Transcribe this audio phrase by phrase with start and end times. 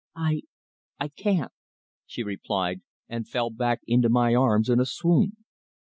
[0.15, 0.41] "I
[0.99, 1.51] I can't!"
[2.07, 5.37] she replied, and fell back into my arms in a swoon.